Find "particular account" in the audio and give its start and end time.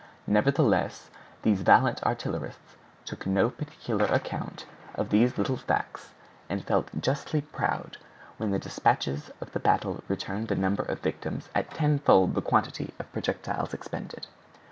3.51-4.65